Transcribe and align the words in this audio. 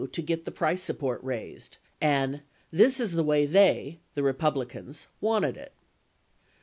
to 0.11 0.21
get 0.23 0.45
the 0.45 0.51
price 0.51 0.81
support 0.81 1.23
raised" 1.23 1.77
and 2.01 2.41
"this 2.71 2.99
is 2.99 3.11
the 3.11 3.23
way 3.23 3.45
they 3.45 3.99
[the 4.15 4.23
Republicans] 4.23 5.05
wanted 5.21 5.55
it." 5.55 5.75